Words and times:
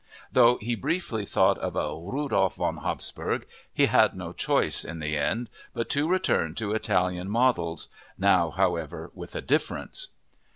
Though 0.31 0.57
he 0.57 0.73
briefly 0.73 1.27
thought 1.27 1.59
of 1.59 1.75
a 1.75 1.95
Rudolf 1.95 2.55
von 2.55 2.77
Habsburg, 2.77 3.45
he 3.71 3.85
had 3.85 4.15
no 4.15 4.33
choice, 4.33 4.83
in 4.83 4.97
the 4.97 5.15
end, 5.15 5.47
but 5.75 5.89
to 5.89 6.07
return 6.07 6.55
to 6.55 6.71
Italian 6.73 7.29
models—now, 7.29 8.49
however, 8.49 9.11
with 9.13 9.35
a 9.35 9.41
difference! 9.41 10.07